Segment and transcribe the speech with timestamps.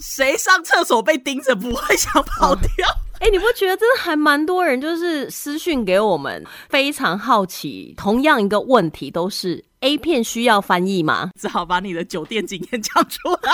[0.00, 2.68] 谁上厕所被盯着不会想跑掉？
[3.20, 11.30] 哎，你不觉得真的还蛮多人就是私讯给我们，非常好奇，同样一个问题都是 A 片需要翻译吗？
[11.38, 13.52] 只好把你的酒店经验讲出来。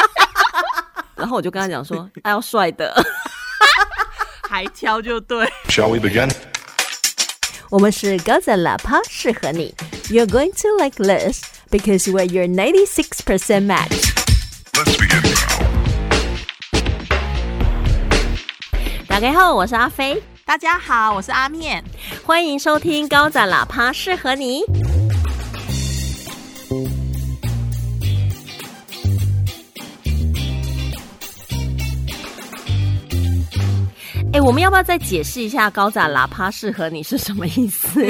[1.16, 2.94] 然后我就跟他讲说，还要帅的，
[4.48, 5.44] 还挑就对。
[5.68, 6.30] Shall we begin？
[7.70, 9.74] 我们是高赞喇叭，适合你。
[10.08, 14.12] You're going to like this because we're your ninety six percent match.
[14.74, 15.35] Let's begin.
[19.16, 21.82] 大家好，我是阿飞，大家好，我是阿面，
[22.22, 24.60] 欢迎收听高展喇叭，适合你。
[34.34, 38.04] 哎，我们要不要再解释一下“高展喇叭适合你”是什么意思？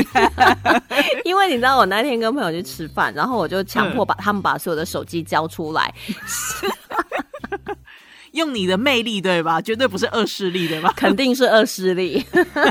[1.25, 5.95] 因为你知道，我那天跟朋友去吃饭，然后我就强迫把他们把所有的手机交出来。
[8.37, 9.61] 用你的魅力对吧？
[9.61, 10.93] 绝对不是恶势力对吧？
[10.97, 12.25] 肯定是恶势力。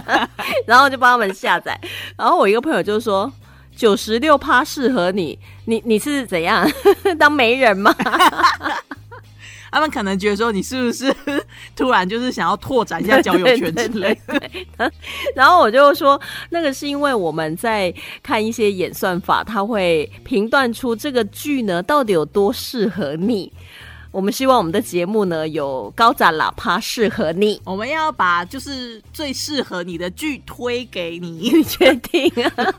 [0.65, 1.77] 然后就帮他们下载。
[2.17, 3.31] 然后我一个朋友就说
[3.75, 6.65] ：“九十六趴适合你，你你是怎样
[7.19, 7.93] 当媒人吗？”
[9.71, 11.13] 他们可能觉得说你是不是
[11.75, 14.17] 突然就是想要拓展一下交友圈之类。
[15.35, 16.17] 然后我就说，
[16.49, 23.51] 那个是因为我们在看一些演算法，它会评断出这个剧呢到底有多适合你。
[24.15, 32.73] 我们希望我们的节目呢有高展喇叭适合你，我们要把就是最适合你的剧推给你， 你确定啊？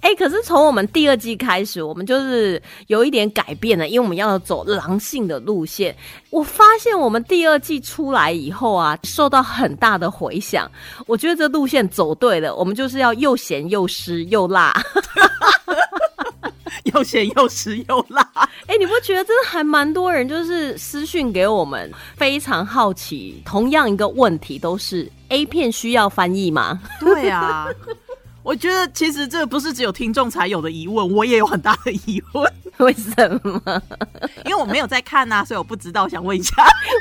[0.00, 5.96] 哎，可是从我们第二季开始，我们就是有一点改变了，因为我们要走狼性的路线。
[6.30, 10.68] 我发现我们第二季出来以后啊，受到很大的回响。
[11.06, 14.74] 我觉得这路线走对了，我们就是要又咸又湿又辣。
[16.92, 18.22] 又咸又湿又辣，
[18.66, 26.80] 哎，你不觉得真的还蛮多人就是私讯给我们，非常好奇，同样一个问题都是 A 片需要翻译吗？
[27.00, 27.68] 对啊，
[28.42, 33.82] 我觉得其实这不是只有听众才有的疑问，我也有很大的疑问， 为什么？
[34.44, 36.54] 因为我没有在看呐，所以我不知道，想问一下，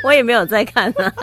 [0.04, 1.14] 我也没有在看啊，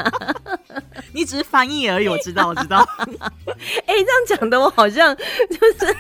[1.13, 4.07] 你只是翻译而已，我知道，我知道，哎，这样
[4.39, 5.97] 讲的我好像就是。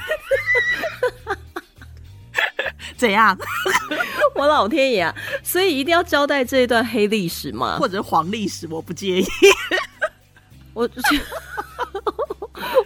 [2.98, 3.36] 怎样？
[4.34, 5.14] 我老天爷啊！
[5.42, 7.76] 所以一定要交代这一段黑历史吗？
[7.78, 8.66] 或者黄历史？
[8.70, 9.26] 我不介意。
[10.74, 10.88] 我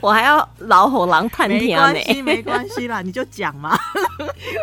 [0.00, 1.92] 我还要老虎狼探天呢？
[1.92, 3.78] 没关系，没关系啦，你就讲嘛。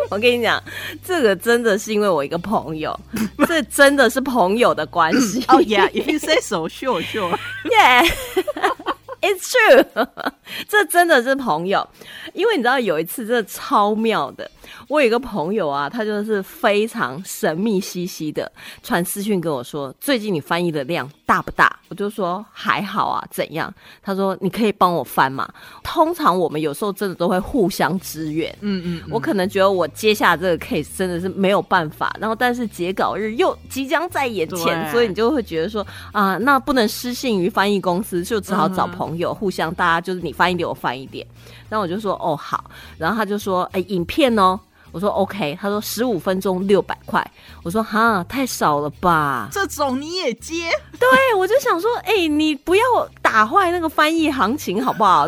[0.10, 0.62] 我跟你讲，
[1.06, 3.00] 这个真的是因为我一个朋友，
[3.48, 5.44] 这真的是朋友的关系。
[5.48, 8.12] 哦，Yeah，if you say so，sure，sure，Yeah。
[9.22, 9.86] It's true，
[10.68, 11.88] 这真的是朋友，
[12.34, 14.50] 因为你知道有一次真的超妙的，
[14.88, 21.80] 我有一个朋友啊，他就是非常神秘兮兮的传私讯跟我说，最近你翻译的量大不大？
[21.88, 23.74] 我就说还好啊，怎样？
[24.02, 25.48] 他说你可以帮我翻嘛。
[25.84, 39.14] 通常我们有时候真的都会互相支援，嗯嗯，我可能觉得我接下这个 case 真的是没有办法，然后但是截稿日又即将在眼前，所以你就会觉得说啊，那不能失信于翻译公司，就只好找朋。
[39.14, 41.26] 友互相，大家就是你翻一点，我翻一点。
[41.70, 44.60] 然后我就说哦好，然后他就说哎影片哦，
[44.92, 47.26] 我说 OK，他说十五分钟六百块，
[47.64, 49.48] 我说哈太少了吧？
[49.52, 50.70] 这种你也接？
[51.00, 52.84] 对，我就想说哎你不要
[53.22, 55.28] 打坏那个翻译行情好不好？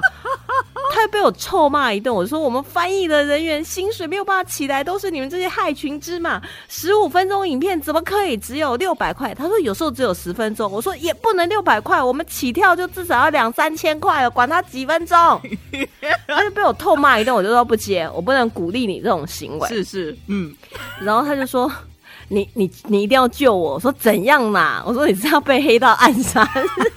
[0.91, 6.41] 他被我臭骂一顿，我说我们翻译的人员薪水没有办法起来，都是你们这些害群之马。
[6.67, 9.33] 十五分钟影片怎么可以只有六百块？
[9.33, 15.17] 他说有时候只有十分钟，我说也不能六百块，我们起跳就至少要两三千块了，管他几分钟。
[16.27, 19.67] 他就被我臭骂一顿，我就说不接，我不能鼓励你这种行为。
[19.69, 20.53] 是是，嗯，
[21.01, 21.71] 然后他就说。
[22.29, 23.73] 你你你一定要救我！
[23.75, 24.81] 我说怎样嘛？
[24.85, 26.47] 我说你是要被黑道暗杀？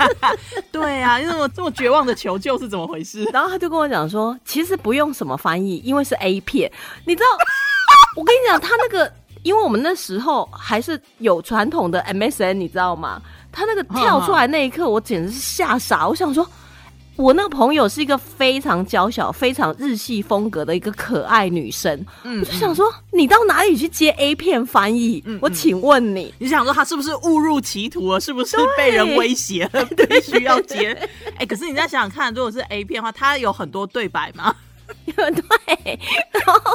[0.72, 3.24] 对啊，这么这么绝望的求救是怎么回事？
[3.32, 6.70] 然后他就跟我讲说，其实不用什么翻译，因为是 A 片。
[7.04, 7.26] 你知道，
[8.16, 9.12] 我跟你讲，他那个，
[9.42, 13.20] 因为我们那时候还是有传统的 MSN，你知道吗？
[13.52, 16.06] 他那个跳出来那一刻，我简直是吓傻。
[16.08, 16.48] 我想说。
[17.18, 25.22] 我那个朋友是一个非常娇小、非常日系风格的一个可爱女生，我就想说，你到哪里去接 A 片翻译？
[25.40, 28.20] 我请问你，你想说她是不是误入歧途了？
[28.20, 29.84] 是不是被人威胁了？
[30.08, 30.96] 必须要接？
[31.36, 34.54] 哎，可是你再想想看，如果是 A 片的话，它有很多对白吗？
[35.04, 36.00] 对，
[36.30, 36.72] 然后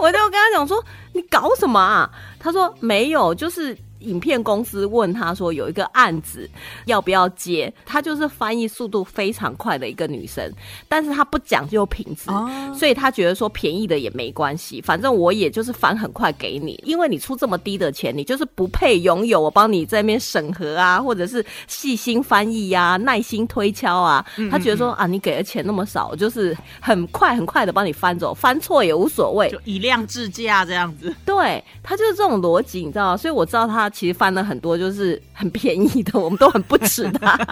[0.00, 2.10] 我就跟他讲说，你搞什么啊？
[2.38, 3.76] 他说没有，就是。
[4.02, 6.48] 影片公司问他说有一个案子
[6.86, 10.52] 要不要接，她就是翻译速度非常快的一个女生，
[10.88, 24.24] 但是她不讲究品质，哦所以她觉得说便宜的也没关系，反正我也就是翻很快给你，因为你出这么低的钱，你就是不配拥有我帮你在那边审核啊，或者是细心翻译呀、耐心推敲啊。
[24.50, 29.60] 她觉得说啊，你给的钱那么少，就是很快很快的帮你翻走，翻错也无所谓就。
[29.64, 31.14] 以量制价这样子。
[31.24, 33.16] 对他就是这种逻辑，你知道吗？
[33.16, 37.38] 所以我知道他其实翻了很多就是很便宜的，我们都很不耻他。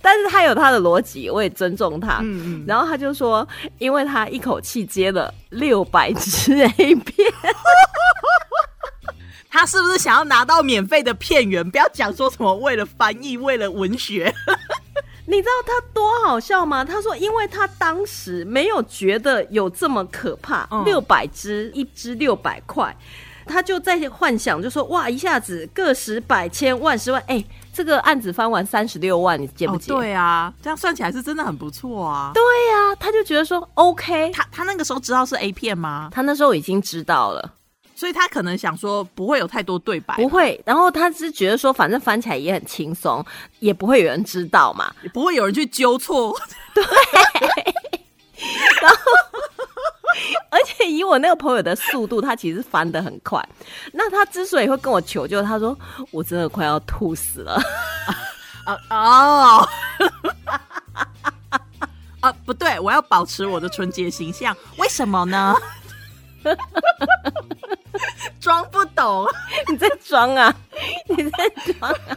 [0.00, 2.18] 但是他有他的逻辑，我也尊重他。
[2.22, 3.46] 嗯嗯，然后他就说，
[3.78, 7.32] 因为他一口气接了六百支 A 片，
[9.50, 11.68] 他是不是想要拿到免费的片源？
[11.68, 14.32] 不要讲说什么为了翻译，为了文学。
[15.26, 16.84] 你知道他多好笑吗？
[16.84, 22.96] 他说，因为他当时没有觉得有这么可怕，嗯六百只一只六百块，
[23.44, 29.92] 他就在幻想，就说哇，一下子个十百千万十万，哎、这个案子翻完三十六万，你接不接？
[29.92, 32.30] 哦，对啊，这样算起来是真的很不错啊。
[32.32, 36.08] 对呀、他就觉得说 OK，他他他那个时候知道是 A 片吗？
[36.12, 37.52] 他那时候已经知道了，
[37.96, 43.24] 所以他可能想说不会有太多对白，不会，然后他是觉得说，反正翻起来也很轻松，
[43.58, 44.94] 也不会有人知道嘛。
[45.02, 46.38] 也不会有人去纠错。
[46.74, 46.84] 对，
[48.82, 48.98] 然后
[50.50, 53.42] 而且以我那个朋友的速度，他其实翻的很快。
[53.92, 55.76] 那他之所以会跟我求救，他说
[56.10, 57.58] 我真的快要吐死了。
[58.66, 59.68] 啊哦。
[62.20, 65.54] 啊，不对，我要保持我的纯洁形象，为什么呢？
[68.40, 69.26] 装不懂，
[69.70, 70.54] 你在装啊，
[71.08, 72.16] 你在装啊。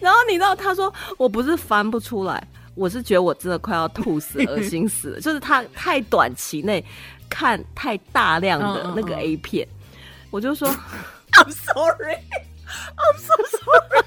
[0.00, 2.42] 然后你知道，他说我不是翻不出来，
[2.74, 5.20] 我是觉得我真的快要吐死、恶心死了。
[5.20, 6.84] 就是他太短期内
[7.28, 9.66] 看太大量的那个嗯 A 片，
[10.30, 12.14] 我就说 I'm sorry,
[12.96, 14.04] I'm so sorry。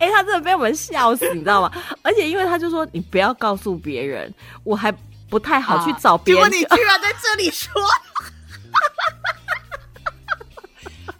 [0.00, 1.72] 哎、他真的被我们笑死，你知道吗？
[2.02, 4.32] 而且因为他就说你不要告诉别人，
[4.62, 4.92] 我还
[5.28, 6.76] 不太好去找别人结果。
[6.76, 7.70] 你居然在这里说。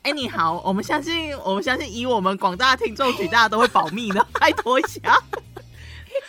[0.03, 5.19] 哎、你好，我们相信，我们相信，以我们广大听众群，大家都会保密的， 拜托一下。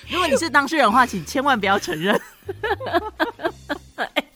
[0.10, 2.20] 如果你是当事人的话，请千万不要承认。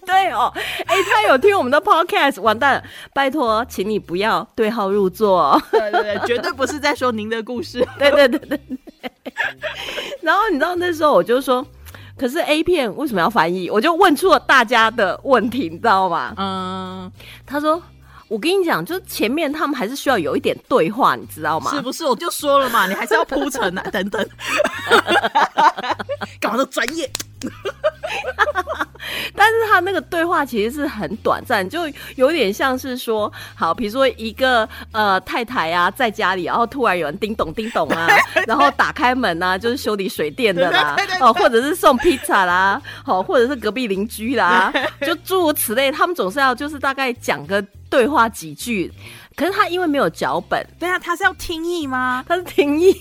[0.05, 0.53] 对哦，
[0.85, 2.83] 哎、他有听我们的 podcast，完蛋了！
[3.13, 5.59] 拜托，请你不要对号入座、哦。
[5.71, 7.87] 对对对，绝对不是在说您的故事。
[7.97, 8.77] 对对对对对。
[10.21, 11.65] 然后你知道那时候我就说，
[12.21, 13.67] 可是 A 片为什么要翻译？
[13.67, 16.35] 我就问出了大家的问题，你知道吗？
[16.37, 17.11] 嗯，
[17.47, 17.81] 他说。
[18.31, 21.69] 我跟你讲，就是前面他们还是需要有一点对话，你知道吗？
[21.75, 22.05] 是不是？
[22.05, 24.25] 我就说了嘛，你还是要铺陈啊， 等等。
[26.39, 27.11] 干嘛都专业？
[29.35, 31.81] 但是他那个对话其实是很短暂，就
[32.15, 38.07] 有点像是说，好，比如说一个呃太太啊，在家里，然后突然有人叮咚叮咚啊，
[38.47, 47.61] 然后打开门啊，就是修理水电的啦哦，或者是送披萨啦，好，或者是隔壁邻居啦，就诸如此类，他们总是要就是大概讲个
[47.91, 48.91] 对话几句。
[49.41, 52.91] 可是他因为没有脚本，对啊，他是要听译吗他是听译。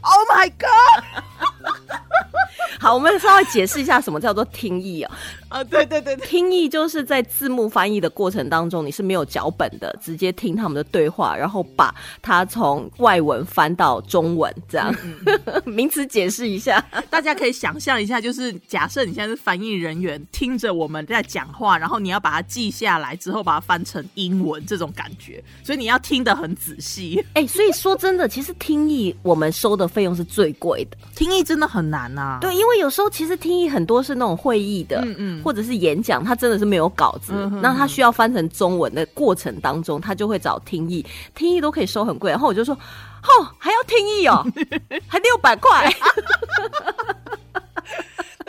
[0.00, 1.04] ？Oh my god！
[2.80, 5.10] 好，我们稍微解释一下什么叫做听译哦。
[5.48, 14.92] 啊，对对对对，听译就是在字幕翻译的过程当中，你是没有脚本的，直接听他们的对话，然后把它从外文翻到中文，这样。
[15.64, 27.24] 名词解释一下，大家可以想象一下，就是假设你现在是翻译人员，听着我们在讲话，然后你要把它记下来，之后把它翻成英文，这种感觉，所以你要听得很仔细。
[27.34, 30.96] 哎、所以说真的，其实听译我们收的费用是最贵的。
[31.14, 32.38] 听译真的很难呐、啊。
[32.40, 44.44] 对，因为有时候其实听译很多是那种会议的，嗯嗯或者是演讲，他真的是没有稿子，嗯哼那他需要翻成中文的过程当中，他就会找听译，听译都可以收很贵，然后我就说，哦，还要听译哦，
[45.06, 45.92] 还六百块，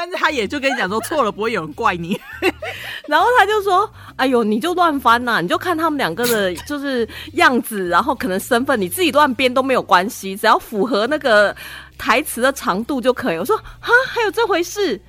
[0.02, 2.20] 但是他也就跟你讲说错了，不会有人怪你。
[3.06, 11.56] 然后他就说，哎呦，你就乱翻呐、你就看他们两个的就是样子，然后可能身份，你自己乱编都没有关系，只要符合那个
[12.00, 13.38] 台词的长度就可以。
[13.38, 15.00] 我说，哈，还有这回事？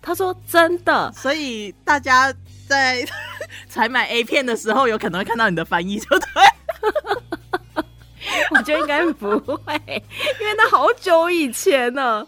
[0.00, 2.34] 他说真的，所以大家
[2.66, 3.06] 在
[3.70, 6.26] 采买 A 片的时候，有可能会看到你的翻译，就对。
[8.50, 9.72] 我觉得应该不会，
[10.40, 12.26] 因为那好久以前呢。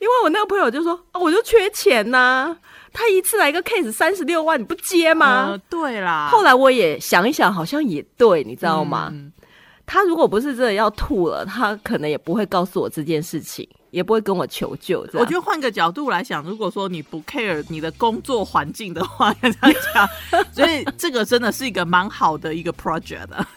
[0.00, 2.56] 因为我那个朋友就说，啊、我就缺钱呐、
[2.92, 5.50] 他一次来一个 case 三十六万，你不接吗？
[5.52, 6.28] 呃对啦。
[6.32, 9.08] 后来我也想一想，好像也对，你知道吗？
[9.12, 9.32] 嗯
[9.86, 13.68] 他如果不是真的要吐了，他可能也不会告诉我这件事情。
[13.90, 15.06] 也不会跟我求救。
[15.12, 20.08] 我觉得换个角度来想，如果说你不 care 你的工作环境的话，要这样讲，
[20.52, 23.46] 所以这个真的是一个蛮好的一个 project 的。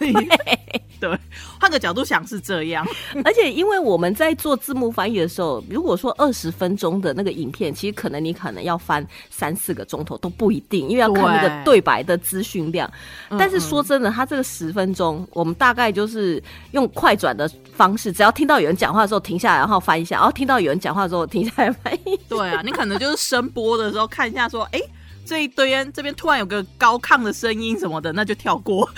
[1.00, 1.18] 对，
[1.60, 2.86] 换个角度想是这样。
[3.24, 12.90] 而且因为我们在做字幕翻译的时候，如果说二十分钟的那个影片，其实可能你可能要翻三四个钟头都不一定，因为要看那个对白的资讯量。
[13.30, 22.18] 但是说真的，他这个十分钟，我们大概就是用快转的方式，只要听到有人讲话的时候停下来，然后翻一下，然后听到有人讲话的时候停下来翻译。
[22.28, 24.80] 对啊，你可能就是声波的时候看一下，说，哎、
[25.24, 28.88] 这一堆人这边突然有个高亢的声音什么的，那就跳过。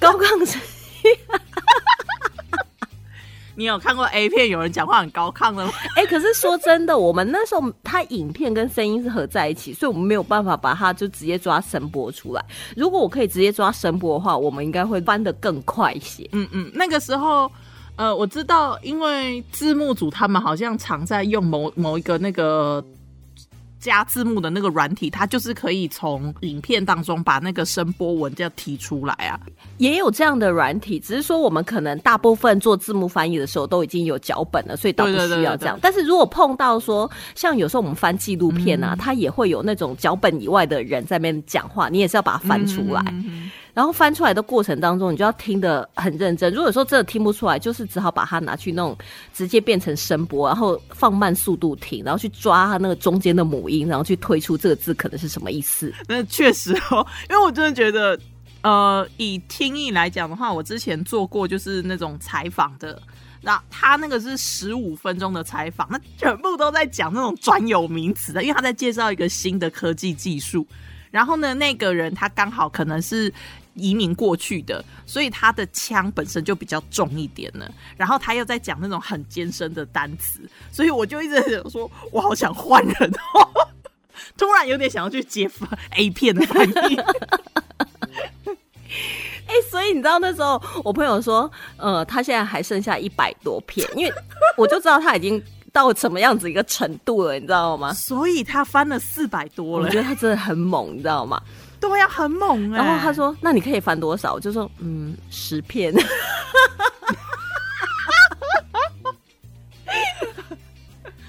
[0.00, 0.60] 高亢声
[1.04, 1.10] 音，
[3.56, 5.72] 你有看过 A 片有人讲话很高亢的吗？
[5.96, 12.44] 哎、可是说真的，我们那时候它影片跟声音是合在一起，所以我们没有办法把它就直接抓声波出来。
[12.76, 16.28] 如果我可以直接抓声波的话，我们应该会翻得更快一些。
[16.30, 17.50] 嗯嗯，那个时候，
[17.98, 22.82] 呃，我知道，因为字幕组他们好像常在用某某一个那个
[23.80, 29.38] 加字幕的那个软体，它就是可以从影片当中把那个声波文这样提出来啊。
[29.78, 35.76] 也有这样的软体，只是说我们可能大部分做字幕翻译的时候都已经有脚本了，所以倒不需要这样。
[35.76, 43.02] 对对但是如果碰到说，像有时候我们翻纪录片嗯啊，它也会有那种脚本以外的人在那边讲话，你也是要把它翻出来。
[43.08, 46.52] 嗯然后翻出来的过程当中，你就要听得很认真。
[46.52, 48.98] 如果说真的听不出来，就是只好把它拿去那种
[49.32, 55.94] 直接变成声波，然后放慢速度听，然后去抓它那个中间的母音，然后去推出这个字可能是什么意思。
[56.08, 58.18] 那确实哦，因为我真的觉得，
[58.62, 63.00] 呃，以听译来讲的话，我之前做过就是那种采访的，
[63.42, 70.66] 那他那个是十五分钟的采访，那全部都在讲那种专有名词的，因为他在介绍一个新的科技技术。
[71.10, 73.32] 然后呢，那个人他刚好可能是
[73.78, 77.68] 移民过去的，所以他的腔本身就比较重一点呢。
[77.96, 80.40] 然后他又在讲那种很艰深的单词，
[80.72, 83.48] 所以我就一直在想说，我好想换人哦。
[84.36, 85.48] 突然有点想要去接
[85.96, 86.96] A 片的翻译，
[89.46, 94.12] 哎、所以你知道那时候我朋友说，呃，他现在还剩下一百多片，因为
[94.56, 95.42] 我就知道他已经
[95.72, 97.92] 到什么样子一个程度了，你知道吗？
[97.94, 101.40] 所以他翻了四百多了我觉，得他真的很猛，你知道吗？
[101.80, 105.94] 对呀、很猛哎、然后他说：“那你可以翻多少？”我就说：“嗯，十片。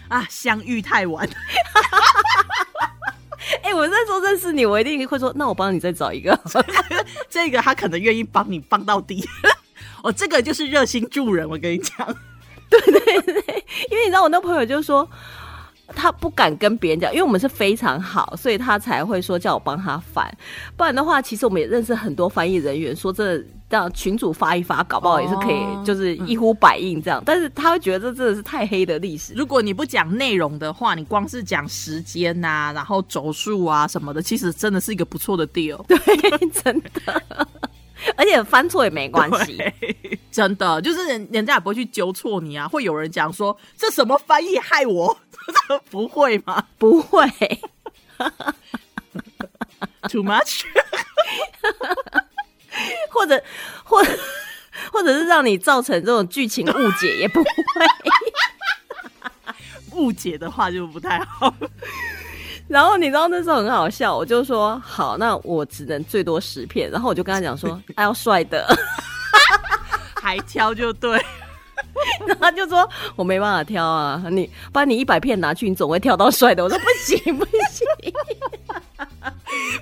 [0.09, 1.27] 啊，相遇太晚，”
[3.63, 6.37] 哎、我那时候认识你，我一定会说：“那我帮你再找一个。
[7.29, 9.27] 这个他可能愿意帮你帮到底。
[10.03, 12.15] 哦，这个就是热心助人，我跟你讲。”
[12.69, 13.33] 对对对
[13.89, 15.07] 因为你知道，我那朋友就说。
[15.95, 20.29] 他不敢跟别人讲，因为我们是非常好，所以他才会说叫我帮他翻。
[20.75, 27.21] 不然的话，其实我们也认识很多翻译人员，说这让群主发一发，搞不好也是可以，哦就是一呼百应这样。
[27.25, 29.33] 但是他会觉得这真的是太黑的历史。
[29.35, 35.83] 如果你不讲内容的话，你光是讲时间呐、然后轴数啊什么的，其实真的是一个不错的 deal。
[35.87, 35.97] 对，
[36.63, 37.23] 真的，
[38.15, 39.57] 而且翻错也没关系。
[40.31, 45.17] 真的就是人人家也不会去纠错你啊，会有人讲说这什么翻译害我，
[45.89, 47.25] 不会吗不会
[50.09, 50.63] ，？Too much？
[53.11, 53.41] 或者
[53.83, 54.01] 或
[54.91, 57.49] 或者是让你造成这种剧情误解，也不会。
[59.93, 61.53] 误解的话就不太好。
[62.67, 66.89] 然后你知道那时候很好笑，我就说好，那我只能最多十片。
[66.89, 68.65] 然后我就跟他讲说，还要帅的，
[70.21, 71.19] 还挑就对，
[72.27, 76.63] 然后他就说我没办法挑啊，你把你一百片拿去，你总会挑到帅的。
[76.63, 77.87] 我说不行不行，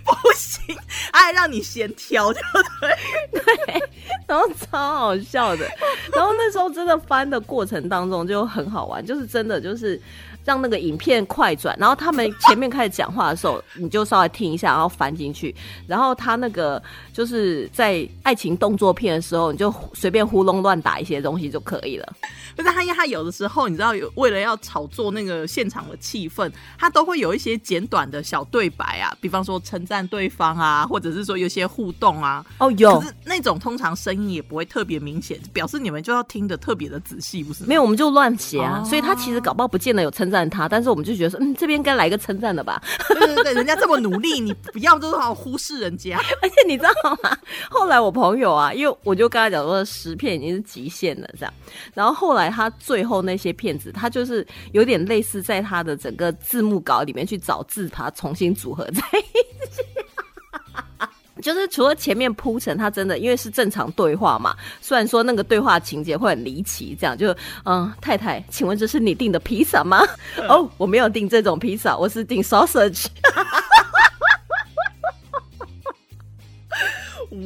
[0.03, 0.75] 不行，
[1.11, 2.39] 他还让你先挑就
[2.81, 3.81] 对。
[4.27, 5.65] 然后超好笑的。
[6.13, 9.99] 然后那时候真的翻的过程当中就很好玩，就是真的就是。
[10.45, 15.53] 让那个影片快转，然后他们前面开始讲话的时候，你就稍微听一下，然后翻进去。
[15.85, 22.13] 然后他那个就是在爱情动作片的时候，你就随便胡弄乱打一些东西就可以了。
[22.55, 32.43] 不是他，因为他有的时候，你知道，有为了要炒作那个现场的气氛，他都会有一些简短的小对白啊，比方说称赞对方啊，或者是说有些互动啊。
[32.57, 37.63] 哦，有可是那种通常声音也不会特别明显，表示你们就要听的特别的仔细，不是？
[37.65, 38.81] 没有，我们就乱写啊。
[38.83, 42.81] 哦所以他其实搞不好不见得有称赞他，但是我们就觉得说，嗯，这边该来个称赞的吧。
[43.09, 46.17] 对对对，人家这么努力，你不要就是好忽视人家。
[46.41, 46.91] 而且你知道
[47.21, 47.37] 吗？
[47.69, 51.53] 后来我朋友啊，因为我就跟他讲说十片已经是极限了，这样。
[51.93, 59.66] 然后后来他最后那些片子，他就是有点类似在他的整个字幕稿里面去找字，把它重新组合在一起。
[61.39, 70.01] 就是除了前面铺陈，他真的因为是正常对话嘛，虽然说那个对话情节会很离奇，这样就嗯，太太，请问这是你订的披萨吗？
[70.49, 73.05] 哦，我没有订这种披萨，我是订 sausage。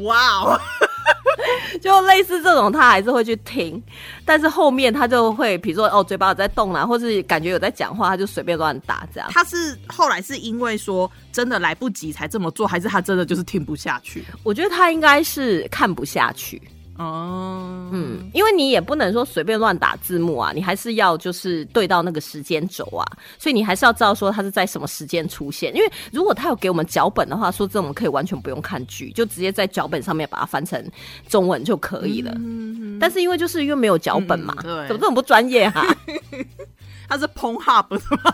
[0.04, 0.62] 哇哦，
[1.80, 3.82] 就类似这种，他还是会去听，
[4.26, 9.30] 但是后面他就会，比如说哦，嘴巴有在动啦，或是感觉有在讲话，他就随便乱打这样。
[9.32, 14.24] 他是后来是因为说真的来不及才这么做，还是他真的就是听不下去？
[14.44, 16.62] 我觉得他应该是看不下去。
[16.98, 23.06] 哦，嗯，因为你也不能说随便乱打字幕啊，你还是要就是对到那个时间轴啊，
[23.40, 25.76] 所以你还是要知道说它是在什么时间出现。
[25.76, 30.84] 因为如果他有给我们脚本的话，说这我们可以完全不用看剧，就直接在脚本上面把它翻成
[31.28, 32.32] 中文就可以了。
[32.36, 35.84] 嗯但是因为就是因为没有脚本嘛，嗯对怎么这么不专业哈、
[37.12, 38.34] 他是 p o n Hub 的吗？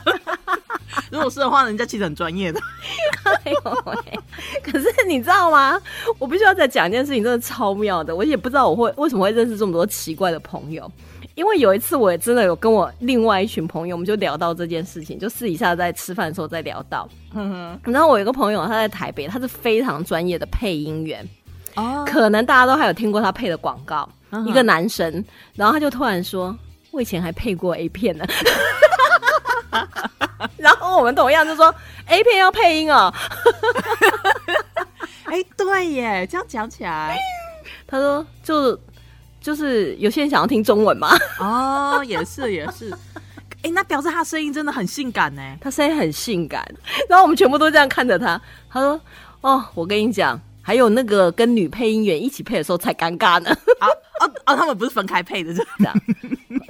[1.10, 2.60] 如果是的话，人家其实很专业的。
[3.24, 4.20] 哎呦喂！
[4.62, 5.82] 可是你知道吗？
[6.20, 8.16] 我必须要再讲一件事情，真的超妙的。
[8.16, 10.92] 我也不知道我会为什么会认识这么多奇怪的朋友。
[11.34, 17.10] 因为有一次，我也真的有跟我另外一群朋友，我们就聊到这件事情，就私底下在吃饭的时候再聊到。
[17.84, 21.28] 然后我有一个朋友，他在台北，他是非常专业的配音员，
[21.76, 24.08] 哦，可能大家都还有听过他配的广告。
[24.30, 25.24] 嗯一个男神，
[25.56, 26.54] 然后他就突然说
[26.98, 28.26] ：“我以前还配过 A 片呢。
[30.58, 31.74] ”然后我们同样就说
[32.08, 33.14] ：“A 片要配音哦。
[35.30, 37.16] ”哎，对耶，这样讲起来，
[37.86, 38.80] 他说就
[39.40, 42.92] 就是有些人想要听中文嘛，哦，也是也是。
[43.62, 45.42] 哎，那表示他声音真的很性感呢。
[45.62, 46.66] 他声音很性感，
[47.08, 48.42] 然后我们全部都这样看着他。
[48.72, 49.00] 他说
[49.42, 53.88] ：“哦，我跟你讲，还有那个跟女配音员一起配的时候才尴尬呢，啊
[54.20, 55.96] 啊啊，他们不是分开配的，这这样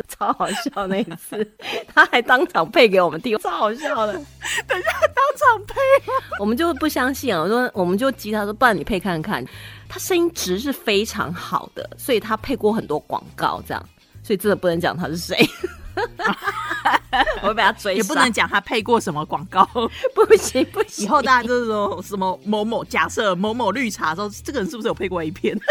[0.07, 1.51] 超好笑那一次，
[1.95, 4.13] 他还当场配给我们听，超好笑的。
[4.13, 5.73] 等一下当场配。
[6.39, 9.43] 我们就不相信啊，我说我们就激他说，不然你配看看。
[9.89, 13.83] 他声音值是非常好的，所以他配过很多广告，这样，
[14.27, 15.49] 所以真的不能讲他是谁。
[17.41, 19.65] 我会被他追也，不能讲他配过什么广告，
[20.13, 25.57] 不行不行，以后大家就是说什么某某假设某某绿茶说这个人是不是有配过 A 片？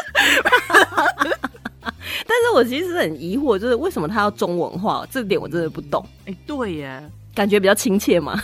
[2.27, 5.07] 但是我其实很疑惑，就是为什么他要中文化？
[5.11, 8.43] 这点我真的不懂，哎，对耶，感觉比较亲切嘛。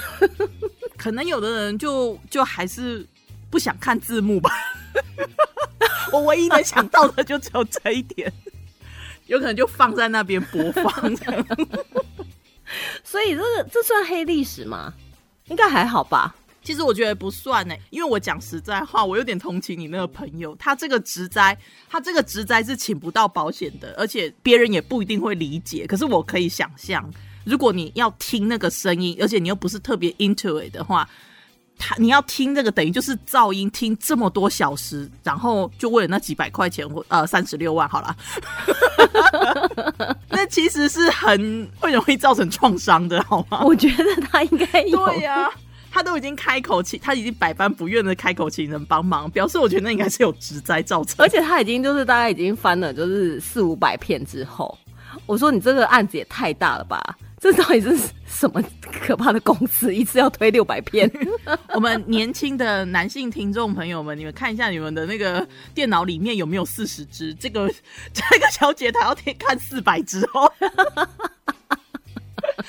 [0.99, 3.05] 可能有的人就就还是
[3.51, 4.51] 不想看字幕吧。
[6.13, 8.31] 我唯一能想到的就只有这一点，
[9.33, 11.17] 有可能就放在那边播放。
[13.03, 14.93] 所以这个这算黑历史吗？
[15.47, 16.35] 应该还好吧。
[16.63, 25.87] 其实我觉得不算呢，因为我讲实在话，我有点同情你那个朋友，他这个职灾，他这个职灾是请不到保险的，而且别人也不一定会理解。
[25.87, 27.11] 可是我可以想象，
[27.45, 31.09] 如果你要听那个声音，而且你又不是特别 into it 的话，
[31.85, 38.17] 他你要听这个等于就是噪音，听这么多小时，然后就为了那几百块钱或呃三十六万好了，
[40.31, 43.63] 那其实是很会容易造成创伤的，好吗？
[43.67, 45.05] 我觉得他应该有。
[45.07, 45.51] 对呀、
[45.91, 51.29] 他都已经开口请，他已经百般不愿的开口请人帮忙，表示我觉得那应该是有职灾造成而。
[51.29, 54.79] 且他已经就是大概已经翻了就是四五百片之后，
[55.27, 57.03] 我说你这个案子也太大了吧？
[57.43, 58.63] 这到底是什么
[59.05, 59.93] 可怕的公司？
[59.93, 61.11] 一次要推六百片？
[61.75, 67.35] 我们年轻的男性听众朋友们，你们看一下你们的那个电脑里面有没有四十只？
[67.35, 67.69] 这个
[68.13, 70.53] 这个小姐她要听看四百只哦。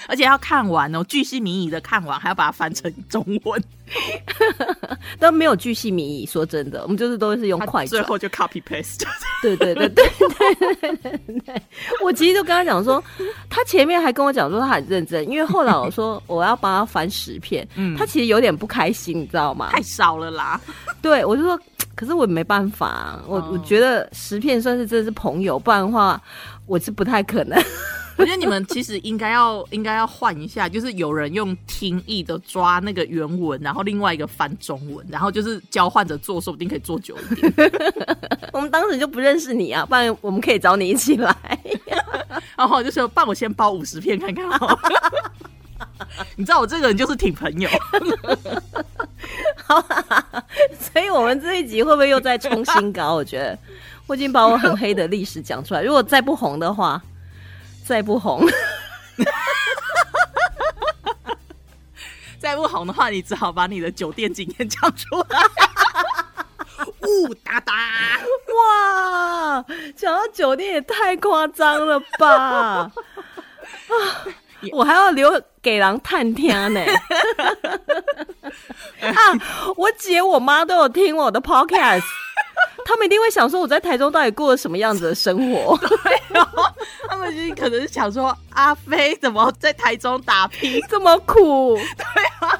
[0.07, 3.63] 而且要看完哦，巨细靡遗的看完，还要把它翻成中文，
[5.19, 6.25] 都没有巨细靡遗。
[6.25, 7.89] 说真的，我们就是都是用他快转。
[7.89, 9.03] 最后就 copy paste。
[9.41, 11.61] 对对对对对对对对，
[12.01, 13.03] 我其实就跟他讲说，
[13.49, 19.69] 他前面还跟我讲说他很认真，因为后来我说 我要帮他翻十片，嗯他其实有点不开心，你知道吗？
[19.71, 20.59] 太少了啦，
[21.01, 21.59] 对我就说，
[21.95, 26.21] 可是我没办法、啊，我、哦我觉得十片算是真的是朋友，不然的话
[26.65, 27.61] 我是不太可能。
[28.17, 37.71] 我觉得你们其实应该要应该要换一下，就是有人用听译的抓那个原文，然后另外一个翻中文，然后就是交换着做，说不定可以做久一点。
[38.53, 41.35] 我们当时就不认识你啊，不然我们可以找你一起来。
[42.55, 44.79] 然后我就说，帮我先包五十片看看好。
[46.35, 47.69] 你知道我这个人就是挺朋友，
[49.65, 49.81] 好
[50.79, 53.15] 所以我们这一集会不会又再冲新高？
[53.15, 53.57] 我觉得
[54.05, 57.01] 我已经把我很黑的历史讲出来，如果再不红的话，
[57.85, 58.45] 再不红。
[62.39, 65.39] 再不红的话，你只好把你的酒店经验讲出来。
[67.01, 67.73] 呜哒哒，
[68.55, 69.63] 哇，
[69.95, 72.27] 讲到酒店也太夸张了吧！
[72.27, 72.91] 啊，
[74.73, 76.81] 我还要留给狼探听呢。
[78.99, 79.13] 啊，
[79.77, 82.03] 我姐我妈都有听我的 podcast，
[82.85, 85.79] 他们一定会想说我在台中到底过了什么样子的生活。
[86.29, 86.63] 然后
[87.07, 92.59] 他们就可能是想说，阿飞怎么在台中打拼，这么苦，对啊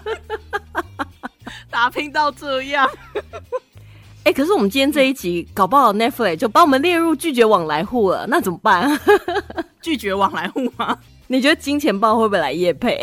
[1.70, 2.90] 打拼到这样？
[4.24, 8.98] 哎、可是我们今天这一集搞不好 Netflix 就把我们列入拒绝往来户了，那怎么办？
[9.82, 10.98] 拒绝往来户吗？
[11.28, 12.98] 你觉得金钱豹会不会来夜配？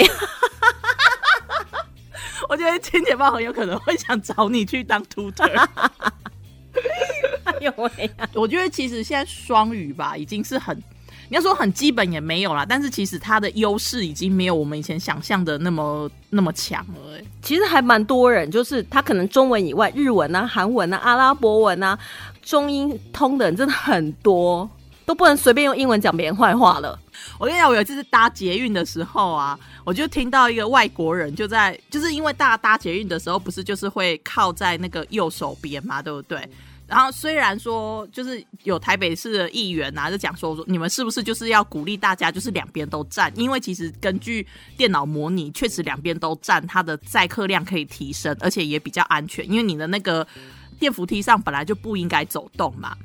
[2.49, 5.69] 我觉得金钱豹很有可能会想找你去当 tutor。
[7.45, 8.29] 哎呦喂呀！
[8.35, 10.77] 我觉得其实现在双语吧，已经是很，
[11.29, 17.25] 你要说很基本也没有啦，但是其实它的优势已经没有我们以前想象的那么那么强了、欸。
[17.43, 21.99] 其实还蛮多人，就是他可能中文以外，日文啊、韩文啊、阿拉伯文啊、
[22.43, 24.69] 中英通的人真的很多，
[25.11, 26.97] 都不能随便用英文讲别人坏话了。
[27.37, 36.49] 我跟你讲，我有一次搭捷运的时候啊，我就听到一个外国人就在，就是因为大家搭捷运的时候，不是就是会靠在那个右手边嘛，对不对？
[36.87, 44.47] 然后虽然说就是有台北市的议员啊，就讲说说你们是不是就是要鼓励大家就是两边都站，因为其实根据
[44.77, 50.25] 电脑模拟，确实两边都站，它的载客量可以提升，而且也比较安全，因为你的那个
[50.79, 52.97] 电扶梯上本来就不应该走动嘛。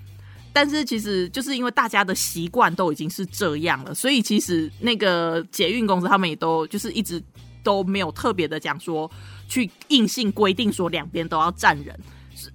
[0.55, 7.21] 但是其实就是因为大家的习惯都已经是这样了，所以其实那个捷运公司他们也都就是一直
[7.61, 9.11] 都没有特别的讲说
[9.49, 11.99] 去硬性规定说两边都要站人。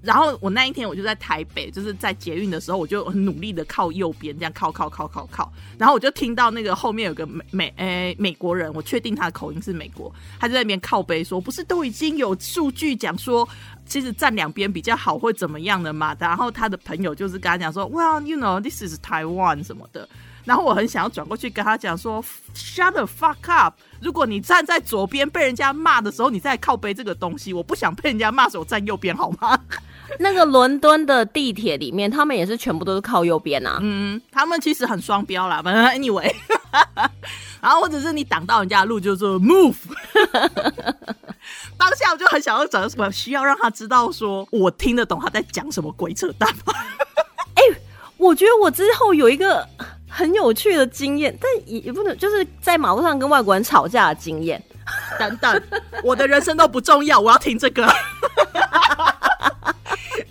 [0.03, 5.53] 然后我那一天我就在台北，就是在捷运的时候，我就很努力的靠右边，这样靠靠靠靠靠。
[5.79, 13.49] 然后我就听到那个后面有个美美诶、美国人，我确定他的口音是美国，他就在那边靠背说，不是都已经有数据讲说，
[13.87, 16.17] 其实站两边比较好，会怎么样的嘛？
[16.19, 20.09] 然后他的朋友就是跟他讲说，Well, you know, this is Taiwan 什么的。
[20.45, 23.75] 然后我很想要转过去跟他讲说，Shut the fuck up！
[24.01, 29.59] 如果你站在左边被人家骂的时候，你再靠背这个东西，我不想被人家骂，所以我站右边好吗？
[30.19, 33.79] 那个伦敦的地铁里面，他们也是全部都是靠右边啊。
[33.83, 36.35] 嗯，他们其实很双标啦，反 正 anyway，
[37.61, 39.77] 然后或者是你挡到人家的路，就是 move。
[41.77, 46.75] 当下我就很想要找什么需要让他知道，说我听得懂他在讲什么鬼扯淡吗？
[48.17, 49.67] 我觉得我之后有一个
[50.21, 54.63] 很有趣的经验，但也也不能就是在马路上跟外国人吵架的经验。
[55.19, 55.63] 等等，
[56.05, 57.89] 我的人生都不重要，我要听这个。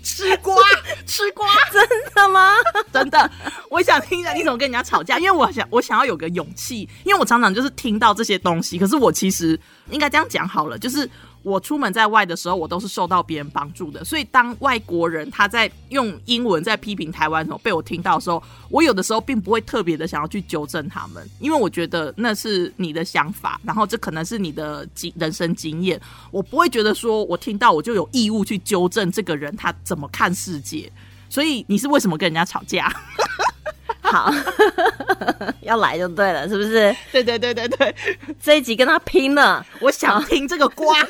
[0.03, 0.55] 吃瓜，
[1.07, 1.81] 吃瓜，真
[2.13, 2.53] 的吗？
[2.93, 3.31] 真的，
[3.69, 11.09] 我想听一下你怎么跟人家吵架，因为我想我想要有个勇气，因为我常常就是听到这些东西，可是我其实应该这样讲好了，就是
[11.41, 25.99] 我出门在外的时候，我都是受到别人帮助的，所以当外国人他在用英文在批评台湾的时候，被我听到的时候，我有的时候并不会特别的想要去纠正他们，因为我觉得那是你的想法，然后这可能是你的经人生经验，
[26.31, 30.91] 我不会觉得说我听到我就有义务去纠正这个人他怎么看世界。
[31.29, 32.91] 所以你是为什么跟人家吵架？
[34.01, 34.31] 好，
[35.61, 36.95] 要来就对了，是不是？
[37.11, 37.95] 对对对对对，
[38.41, 39.65] 这一集跟他拼了。
[39.79, 40.95] 我想听这个瓜。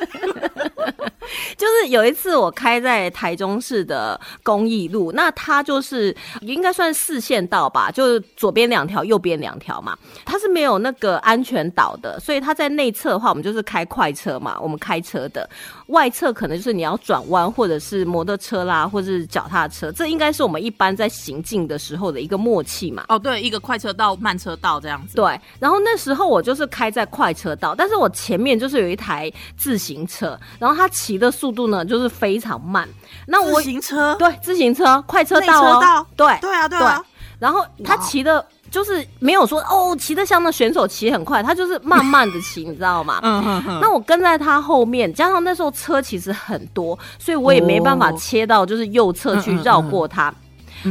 [1.55, 9.95] 就是有一次我开在台中市的公益路，那它就是应该算四线道吧，就是左边两条，右边两条嘛。
[10.25, 15.47] 它是没有那个安全岛的，所以它在内侧的话，我们就是开快车嘛，我们开车的。
[15.87, 23.03] 外侧可能就是你要转弯，或者是摩托车啦，或者是脚踏车，这应该是我们一般在行进的时候的一个默契嘛。
[23.07, 25.15] 哦，对，一个快车道、慢车道这样子。
[25.15, 32.87] 对，然后那时候我就是开在快车道，但是我前面就是有一台自行车，然后它骑的速度呢就是非常慢。
[33.25, 37.03] 那我自行车，对自行车快车道哦，车道，对对啊，对啊，
[37.39, 43.19] 然后他骑的就是没有说哦骑的像那选手骑很快，他就是慢慢的骑，你知道吗？
[43.23, 43.79] 嗯。
[43.81, 50.29] 那我跟在他后面，加上那时候车其实很多，所以我也没办法哦切到就是右侧去绕过他。
[50.29, 50.35] 嗯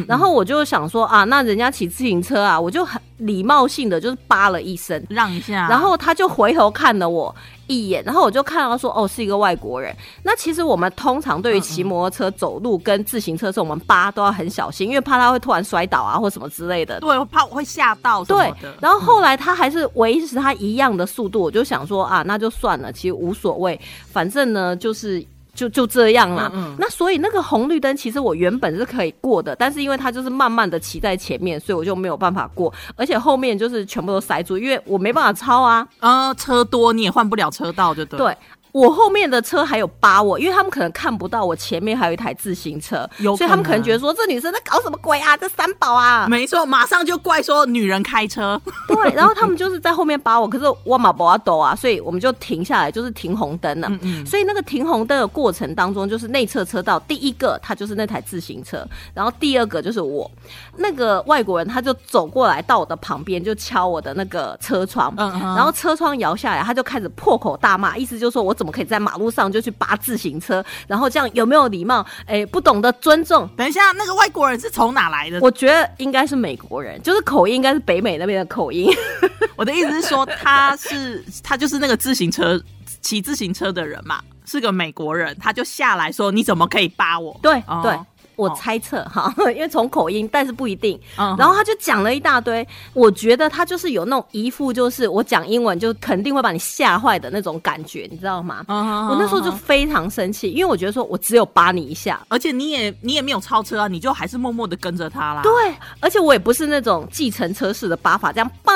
[0.07, 7.35] 然后我就想说啊，那人家骑自行车啊，我就很礼貌性的就是叭了一声，让一下，然后他就回头看了我
[7.67, 9.95] 一眼，然后我就看到说，哦，是一个外国人。
[10.23, 17.01] 那其实我们通常对于骑摩托车、走路跟自行车的时候，我们扒都要很小心，因为怕他会突然摔倒啊，或什么之类的。
[17.01, 23.81] 对，我怕我会吓到对。，然后后来他还是维持他一样的速度，我就想说啊，那就算了，其实无所谓，
[24.13, 25.25] 反正呢就是。
[25.59, 26.49] 就就这样啦。
[26.55, 35.87] 嗯嗯那所以那个红绿灯其实我原本是可以过的，但是因为它就是慢慢的骑在前面，所以我就没有办法过，而且后面就是全部都塞住，因为我没办法超啊。
[35.99, 38.19] 呃，车多你也换不了车道，就对。
[38.19, 38.37] 对，
[38.73, 48.61] 我后面的车还有扒我，因为他们可能看不到我前面还有一台自行车，有所以他们可能觉得说这女生在搞什么鬼啊，这三宝啊，没错，马上就怪说女人开车。
[48.87, 53.89] 对，然后他们就是在后面扒我，可是我马不阿抖啊，所以我们就停下来，就是停红灯了。
[53.89, 60.31] 嗯嗯所以那个停红灯的过程当中，就是内侧车道第一个他就是那台自行车，然后第二个就是我。
[60.77, 72.05] 那个外国人他就走过来到我的旁边，就敲我的那个车窗，嗯嗯然后车窗摇下来，他就开始破口大骂，意思就是说我怎么可以在马路上就去扒自行车，然后这样有没有礼貌？
[72.27, 73.49] 哎，不懂得尊重。
[73.57, 75.39] 等一下，那个外国人是从哪来的？
[75.41, 78.91] 我觉得应该是美国人，就是口音应该是北美那边的口音。
[79.57, 82.61] 我的意思是说，他是他就是那个自行车
[83.01, 87.99] 骑自行车的人嘛，是个美国人，他就下来说：“你怎么可以扒我？”对、哦对，
[88.39, 90.99] 我猜测 哈，因为从口音，但是不一定。
[91.19, 98.65] 嗯然后他就讲了一大堆，我觉得他就是有那种一副就是我讲英文就肯定会把你吓坏的那种感觉，你知道吗？
[98.69, 102.21] 嗯我那时候就非常生气，因为我觉得说我只有扒你一下。
[102.29, 105.43] 而且你也你也没有超车啊，你就还是默默的跟着他啦。
[105.43, 105.53] 对，
[106.01, 108.73] 而且我也不是那种计程车式的扒法，这样扒，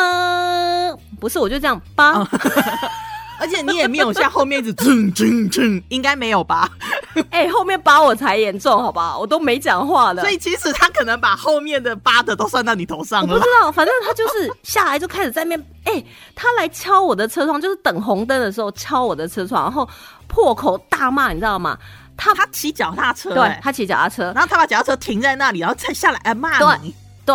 [1.20, 2.26] 不是，我就这样扒。
[3.42, 6.70] 哦而且你也没有像后面一直蹭蹭蹭，应该没有吧？
[7.30, 9.18] 哎、后面扒我才严重，好不好？
[9.18, 10.22] 我都没讲话了。
[10.22, 13.50] 所以其实他可能把后面的扒的都算到你头上了我不知？
[13.60, 19.88] 道，反正他就是下来就开始在那边，哎、他来敲我的车窗，就是等红灯的时候敲我的车窗，然后
[20.28, 21.76] 破口大骂，你知道吗？
[22.16, 26.94] 他他骑脚踏车、对欸他骑脚踏车，然后他把脚踏车停在那里，然后再下来哎骂你。
[27.26, 27.34] 对，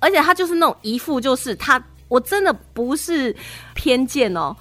[0.00, 3.34] 而且他就是那种一副就是他，我真的不是
[3.74, 4.54] 偏见哦。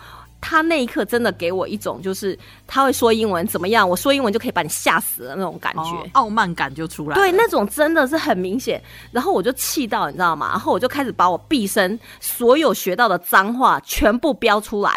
[0.47, 5.81] 他那一刻真的给我一种，就是他会说英文怎么样，我说英文就可以把你吓死的那种感觉。
[5.81, 7.15] 哦傲慢感就出来了。
[7.15, 8.79] 对，那种真的是很明显。
[9.11, 10.49] 然后我就气到，你知道吗？
[10.51, 14.91] 然后我就开始把我毕生所有学到的脏话全部标出来，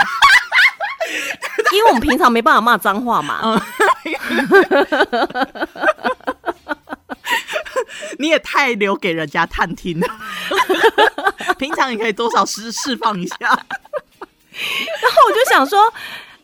[1.73, 3.59] 因为我们平常没办法骂脏话嘛。
[8.19, 10.07] 你也太留给人家探听了。
[11.59, 13.37] 平常你可以多少释释放一下。
[15.03, 15.93] 然后我就想说。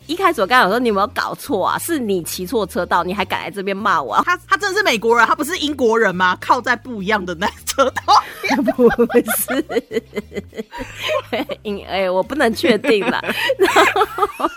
[0.07, 1.79] 一开始我刚才有说你有没有搞错啊？
[1.79, 4.23] 是你骑错车道，你还敢来这边骂我、啊？
[4.27, 6.37] 他他真的是美国人，他不是英国人吗？
[6.43, 8.23] 靠在不一样的那车道。
[8.77, 8.91] 不
[9.39, 9.65] 是，
[11.63, 13.19] 因 哎、我不能确定了。
[13.59, 14.51] 然后，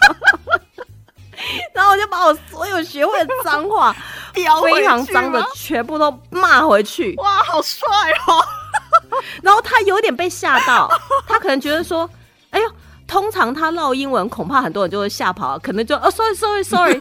[1.74, 3.96] 然后我就把我所有学会的脏话，
[4.34, 4.44] 非
[4.84, 7.16] 常脏的吗全部都骂回去。
[7.20, 7.88] 哇，好帅
[8.28, 8.46] 哦！
[9.42, 10.92] 然后他有点被吓到，
[11.26, 12.10] 他可能觉得说
[12.52, 12.70] ：“哎呦。”
[13.08, 17.00] 通常他唠英文，恐怕很多人就会吓跑，可能就哦，sorry sorry sorry，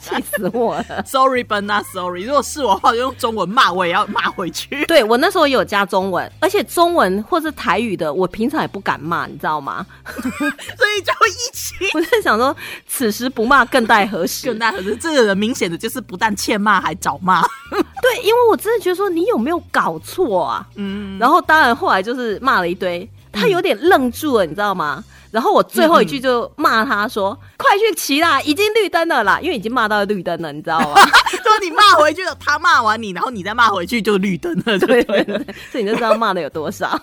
[0.00, 1.04] 气死我了。
[1.06, 2.24] Sorry, but not sorry。
[2.24, 4.84] 如果是我的话，就用中文骂，我也要骂回去。
[4.90, 9.86] 对我那时候也有加中文，而且中文或是台语的，我平常也不敢骂，你知道吗？
[10.04, 11.74] 所以就一起。
[11.94, 12.54] 我在想说，
[12.88, 14.48] 此时不骂更待何时？
[14.48, 17.40] 更待何时这个人明显的就是不但欠骂还找骂。
[18.02, 20.66] 对，因为我真的觉得说你有没有搞错啊？
[20.74, 25.02] 嗯，然后当然后来就是骂了一堆，他有点愣住了，你知道吗？
[25.30, 31.00] 然后我最后一句就骂他说：“快去骑啦，已经绿灯了啦！”因为已经骂到绿灯了，你知道吗？
[31.30, 35.24] 说你骂回去了，他骂完你，然后你再骂回去就绿灯了，对不对？
[35.70, 37.00] 所以你就知道骂的有多少。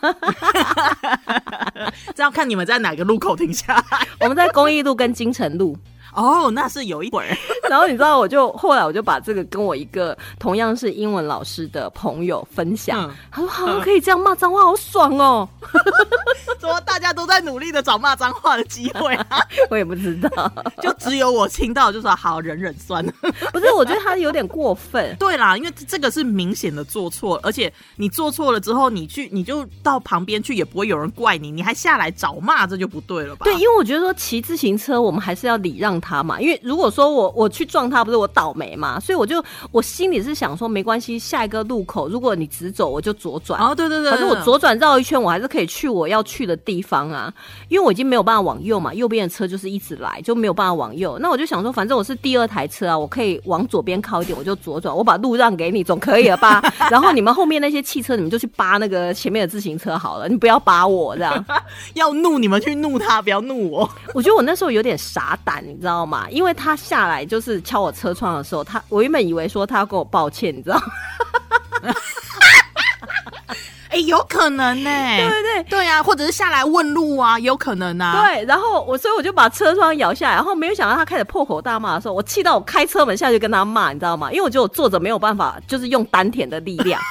[2.13, 4.07] 这要看你们在哪个路口停下来。
[4.19, 5.77] 我们在公益路跟金城路，
[6.17, 7.27] 哦，那是有一会儿。
[7.69, 15.47] 然后你知道，我就后来我就把这个跟我一个同样是英文老师的朋友分享，嗯他说：“好、可以这样骂脏话，好爽哦。
[16.59, 19.25] 怎么大家都在努力的找骂脏话的机会啊，”
[19.69, 20.51] 我也不知道，
[20.81, 23.13] 就只有我听到就说好忍忍算了。
[23.51, 25.15] 不是，我觉得他有点过分。
[25.19, 33.43] 对啦，因为这个是明显的做错，而且你做错了之后，你去你就到旁边去，也不会有人怪你，你还下来找骂，这就不对了吧？
[33.43, 36.39] 对，因为我觉得说骑自行车，我们还是要礼让他嘛。
[36.39, 43.59] 因为如果说我我去撞他，不是我倒霉嘛，所以我就我心里是想说，没关系，下一个路口如果你直走，我就左转。
[43.61, 47.33] 哦，对对对，可是我左转绕一圈，我还是可以去我要去的地方啊，
[47.69, 51.17] 因为我已经没有办法往右嘛，右边的车就是一直来，就没有办法往右。
[51.19, 56.61] 那我就想说，反正我是第二台车啊，我可以往左边靠一点，我就左转，我把路让给你，总可以了吧？
[56.89, 61.45] 然后你们后面那些汽车，你们就去扒那个前面的自行车好了，你不要扒我这样。
[61.93, 63.89] 要怒你们去怒他，不要怒我。
[64.13, 66.27] 我觉得我那时候有点傻胆，你知道吗？
[66.29, 71.93] 因为他下来就是敲我车窗的时候，他我原本以为说他要跟我抱歉，你知道吗？
[73.89, 75.63] 哎、有可能呢、对对对。
[75.63, 78.27] 对啊，或者是下来问路啊，有可能啊。
[78.27, 84.29] 对，然后我所以我就把车窗摇下来，然后没有想到他开始破口大骂的时候，我气到我开车门下去跟他骂，你知道吗？
[84.31, 87.01] 因为我觉得我坐着没有办法，就是用丹田的力量。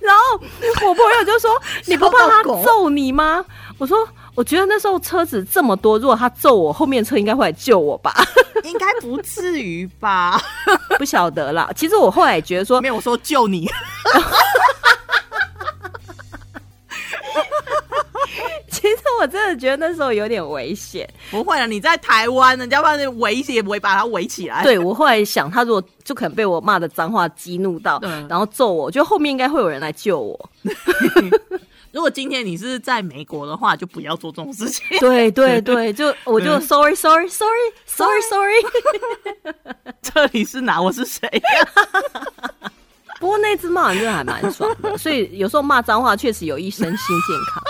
[0.00, 0.40] 然后
[0.86, 1.50] 我朋友就说：
[1.86, 3.44] “你不怕他揍你吗？”
[3.78, 3.98] 我说
[4.34, 8.12] ：“我觉得那时候车子这么多，如果他揍我，后面车应该会来救我吧？
[8.64, 10.40] 应该不至于吧？
[10.98, 11.70] 不晓得啦。
[11.76, 13.70] 其实我后来也觉得说没，有说救你，
[18.70, 21.08] 其实我真的觉得那时候有点危险。
[21.30, 21.66] 不会了。
[21.66, 24.62] 你在台湾，人家把你围也围把他围起来。
[24.62, 30.50] 对我后来想，他如果就可能被我骂的脏话激怒到，然后揍我，我觉得后面应该会有人来救我。
[32.04, 34.84] 如果今天你是在美国的话，就不要做这种事情。
[35.00, 38.62] 对对对，就我就 sorry sorry sorry sorry sorry。
[40.02, 40.82] 这里是哪？
[40.82, 41.26] 我是谁？
[43.18, 47.64] 不过那次骂人真的还蛮爽的，所以有时候骂脏话确实有益身心健康。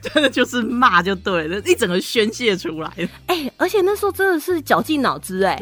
[0.00, 3.08] 真的就是骂就对了，一整个宣泄出来了。
[3.26, 5.60] 哎、而且那时候真的是绞尽脑汁哎、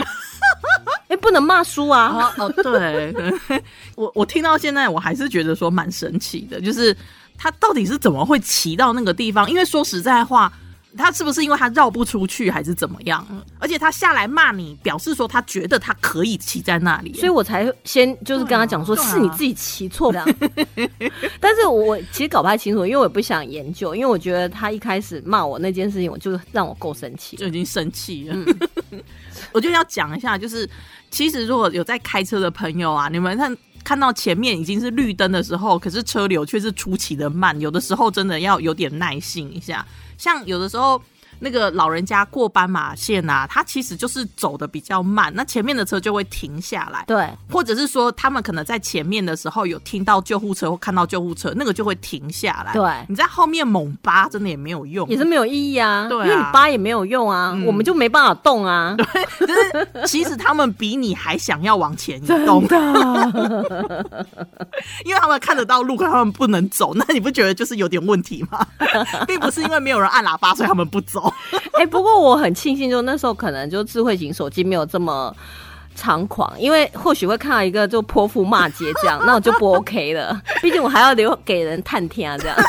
[1.12, 2.33] 哎、不能骂输啊！
[2.38, 3.14] 哦哦，对，
[3.96, 6.96] 我我听到现在，我还是觉得说蛮神奇的，就是
[7.37, 9.48] 他到底是怎么会骑到那个地方？
[9.51, 10.51] 因为说实在话，
[10.96, 13.27] 他是不是因为他绕不出去，还是怎么样？
[13.59, 20.25] 而且他下来骂你，表示说他觉得他可以骑在那里，所以我才先就是跟他讲说，是你自己骑错的。
[21.38, 27.37] 但是我其实搞不太清楚，因为我也不想研究，因为我觉得他一开始骂我那件事情，我就让我够生气。
[27.37, 28.37] 就已经生气了。
[29.53, 30.69] 我就要讲一下，就是
[31.11, 39.87] 其实如果有在开车的朋友啊，你们看看到前面已经是绿灯的时候，可是车流却是出奇的慢，有的时候真的要有点耐性一下。
[40.19, 41.03] 像有的时候。
[41.42, 52.72] 那个老人家过斑马线啊，他其实就是走的比较慢，那前面的车就会停下来，对，或者是说他们可能在前面的时候有听到救护车或看到救护车，那个就会停下来。
[52.72, 58.96] 对你在后面猛扒真的也没有用，也是没有意义啊，对啊因为你扒也没有用啊，嗯我们就没办法动啊。
[59.40, 62.62] 就是其实他们比你还想要往前移 动，
[65.05, 68.64] 因为他们看得到路，可他们不能走，那你不觉得就是有点问题吗？
[69.26, 71.32] 并不是因为没有人按喇叭，所以他们不走。
[71.75, 75.35] 哎、不过我很庆幸，就那时候可能就智慧型手机没有这么
[75.99, 80.40] 猖狂，因为或许会看到一个就泼妇骂街这样，那我就不 OK 了。
[80.61, 82.57] 毕竟我还要留给人探听啊，这样。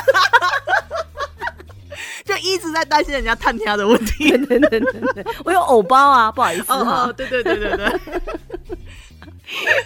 [2.24, 4.30] 就一直在担心人家探听的问题。
[4.46, 7.12] 对对对对，我有偶包啊，不好意思哦哈哦，。
[7.12, 8.00] 对对对对对，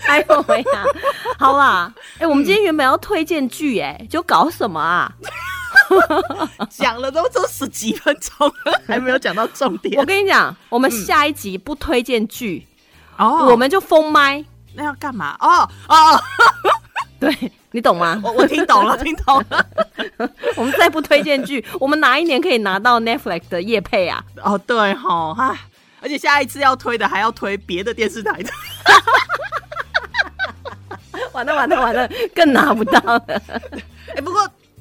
[0.07, 0.85] 哎呦喂呀，
[1.37, 5.13] 好啦，哎、我们今天原本要推荐剧，哎，就搞什么啊？
[6.71, 10.05] 讲了都都十几分钟了，还没有讲到重点我。
[10.05, 12.67] 跟你讲，我们下一集不推荐剧，
[13.17, 15.37] 哦我们就封麦，那要干嘛？
[15.41, 16.21] 哦哦，
[17.21, 18.21] 对你懂吗？
[18.25, 19.67] 我我听懂了，听懂了。
[20.57, 24.25] 我们再不推荐剧，我们哪一年可以拿到 Netflix 的业配啊？
[24.43, 25.59] 哦，对哈，唉，
[26.01, 28.51] 而且下一次要推的还要推别的电视台的。
[31.33, 33.43] 完了完了完了，更拿不到了。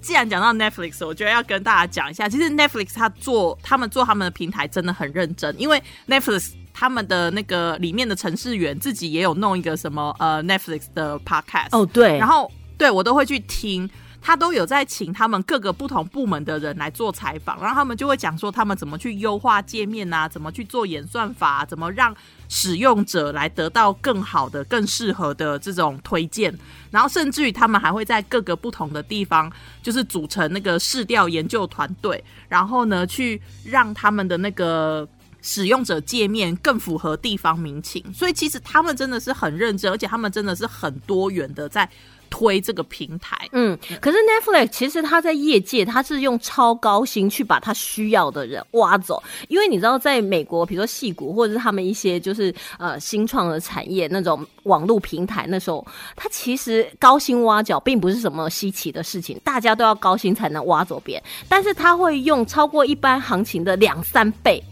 [0.08, 13.89] 既然讲到 Netflix，我觉得要跟大家讲一下，其实 Netflix 它做他们做他们的平台真的很认真，因为 Netflix 他们的那个里面的程序员自己也有弄一个什么呃 Netflix 的 podcast 哦，对，然后对我都会去听。
[14.28, 22.13] 他都有在请他们各个不同部门的人来做采访，然后他们就会讲说他们怎么去优化界面啊，怎么去做演算法、怎么让
[22.50, 26.54] 使用者来得到更好的、更适合的这种推荐，
[26.92, 29.50] 然后甚至于他们还会在各个不同的地方，
[29.82, 35.08] 就是组成那个试调研究团队，然后呢去让他们的那个。
[35.40, 41.90] 使用者界面更符合地方民情，所以其实他们真的是很认真，而且他们真的是很多元的在
[42.30, 43.36] 推这个平台。
[43.52, 55.86] 嗯，可是 Netflix 其实它在业界，它是用超高薪去把它需要的人挖走，因为你知道，在美国，比如说戏骨或者是他们一些就是呃新创的产业那种网络平台，那时候
[56.16, 64.63] 它其实高薪挖角并不是什么稀奇的事情，大家都要高薪才能挖走别人，但是他会用超过一般行情的两三倍。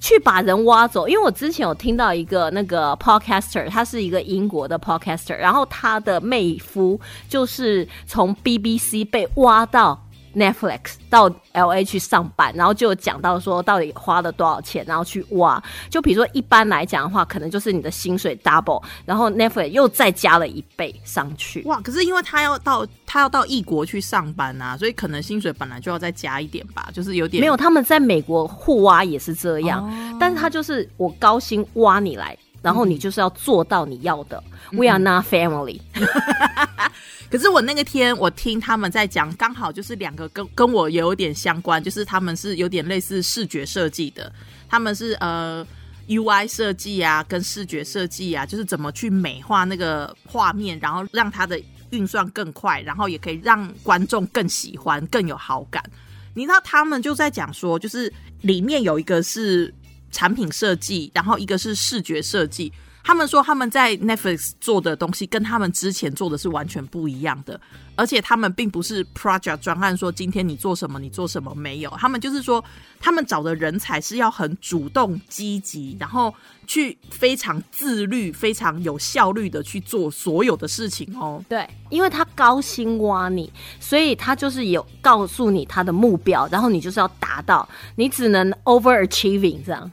[0.00, 10.02] 去把人挖走，因为我之前有听到一个那个 podcaster，他是一个英国的 podcaster，然后他的妹夫就是从 BBC 被挖到
[10.34, 15.62] Netflix 到 LA 去上班，然后就有讲到说到底花了多少钱，然后去挖。
[15.88, 21.62] 就比如说一般来讲的话，可能就是你的薪水 double，然后 Netflix 又再加了一倍上去。
[21.62, 21.80] 哇！
[21.80, 34.42] 可是因为他要到他要到异国去上班啊，所以可能薪水本来就要再加一点吧，就是有点没有，他们在美国互挖也是这样，但是他就是我高薪挖你来，然后你就是要做到你要的。
[34.72, 35.80] We are not family。
[37.30, 44.32] 可是我那个天，我听他们在讲，刚好就是两个跟跟我有点相关，就是他们是有点类似视觉设计的，
[44.68, 45.64] 他们是呃
[46.08, 55.80] UI 设计啊，跟视觉设计啊，就是怎么去美化那个画面，然后让它的运算更快，然后也可以让观众更喜欢、更有好感。
[56.34, 59.72] 你知道他们就在讲说，就是里面有一个是
[60.10, 62.72] 产品设计，然后一个是视觉设计。
[63.02, 67.60] 他们说他们在 Netflix 做的东西跟他们之前做的是完全不一样的，
[67.96, 72.62] 而且他们并不是 project 专案，说今天你做什么你做什么没有，他们就是说
[73.00, 76.32] 他们找的人才是要很主动积极，然后
[76.66, 81.42] 去非常自律、非常有效率的去做所有的事情哦。
[81.48, 89.90] 对，因为他高薪挖你，所以他就是有告诉你他的目标，然后你就是要达到，你只能 overachieving 这样。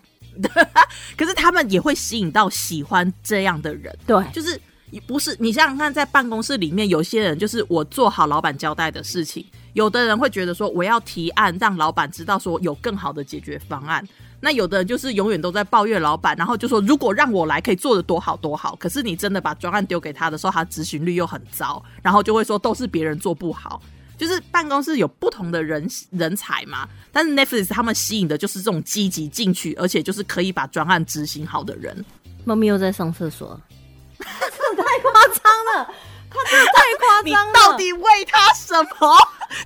[1.18, 4.60] 可是他们也会吸引到喜欢这样的人，对，就是
[5.06, 14.08] 不是你想想看，在办公室里面，有些人就是我做好老板交代的事情，有的人会觉得说我要提案，让老板知道说有更好的解决方案。
[14.40, 18.76] 那有的人就是永远都在抱怨老板，然后就说如果让我来，可以做的多好多好。
[18.76, 23.82] 可是你真的把专案丢给他的时候，他执行率又很糟，然后就会说都是别人做不好。
[24.18, 32.04] 就是办公室有不同的人人才嘛，但是 Netflix 他们吸引的就是这种积极进取，而且就是可以把专案执行好的人。
[32.44, 33.60] 猫咪又在上厕所，
[34.20, 34.26] 太
[35.02, 35.44] 夸张
[35.76, 35.94] 了，
[36.30, 37.54] 他真的太夸你张了。
[37.54, 39.16] 到底为他什么？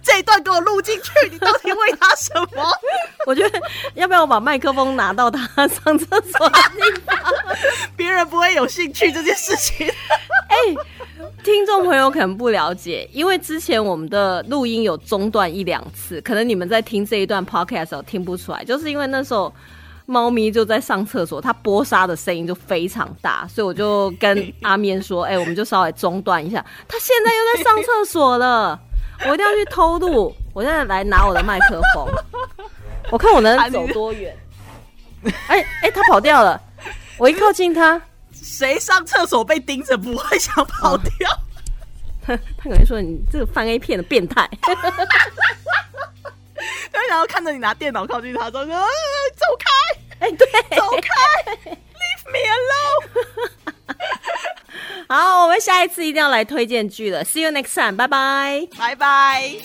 [0.04, 2.64] 这一段给我录进去，你到底为他什么？
[3.26, 3.62] 我觉得
[3.96, 7.18] 要不要我把麦克风拿到他上厕所的地方？
[7.96, 9.88] 别人不会有兴趣这件事情。
[10.50, 10.56] 哎、
[11.44, 19.52] 听众朋友可能不了解，因为之前我们的录音有中断一两次，可能你们在听这一段 podcast 的时候听不出来，就是因为那时候
[20.06, 28.80] 猫咪就在上厕所，它播沙的声音就非常大，所以我就跟阿面说：“哎、我们就稍微中断一下。”它现在又在上厕所了，
[29.28, 32.08] 我一定要去偷录，我现在来拿我的麦克风，
[33.10, 34.36] 我看我能走多远。
[35.48, 36.62] 哎哎、它跑掉了，
[37.18, 38.00] 我一靠近它。
[38.42, 41.30] 谁上厕所被盯着不会想跑掉？
[42.26, 44.50] 他可能说你这个翻 A 片的变态，
[47.10, 48.86] 然后看着你拿电脑靠近他说：“啊
[49.36, 49.70] 走开，
[50.20, 51.10] 哎、对，走开
[51.66, 53.50] ，Leave me alone。
[55.10, 59.56] 好，我们下一次一定要来推荐剧了，See you next time，拜拜。”拜拜。